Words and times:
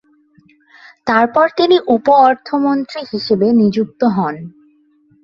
তারপর 1.07 1.45
তিনি 1.57 1.75
উপ-অর্থমন্ত্রী 1.95 3.01
হিসেবে 3.11 3.47
নিযুক্ত 3.59 4.01
হন। 4.15 4.35